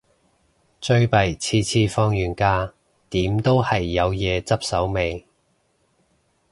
[0.81, 2.73] 最弊次次放完假，
[3.11, 5.27] 點都係有嘢執手尾